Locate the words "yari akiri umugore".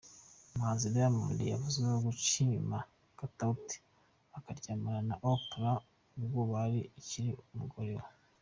6.53-7.93